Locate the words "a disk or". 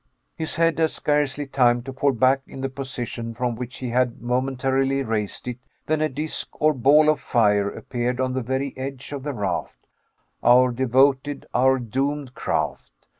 6.01-6.73